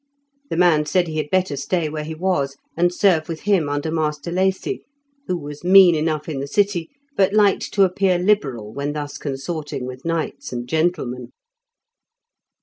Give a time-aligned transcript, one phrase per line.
[0.49, 3.91] The man said he had better stay where he was, and serve with him under
[3.91, 4.83] Master Lacy,
[5.27, 9.85] who was mean enough in the city, but liked to appear liberal when thus consorting
[9.85, 11.33] with knights and gentlemen.